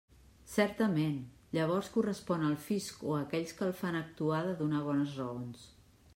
[0.51, 1.19] Certament,
[1.57, 5.71] llavors correspon al fisc o a aquells que el fan actuar de donar bones raons.